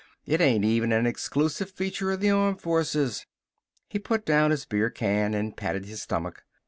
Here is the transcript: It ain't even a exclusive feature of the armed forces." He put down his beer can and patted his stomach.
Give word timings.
It 0.25 0.41
ain't 0.41 0.65
even 0.65 0.91
a 0.91 1.03
exclusive 1.07 1.69
feature 1.69 2.09
of 2.09 2.21
the 2.21 2.31
armed 2.31 2.59
forces." 2.59 3.27
He 3.87 3.99
put 3.99 4.25
down 4.25 4.49
his 4.49 4.65
beer 4.65 4.89
can 4.89 5.35
and 5.35 5.55
patted 5.55 5.85
his 5.85 6.01
stomach. 6.01 6.43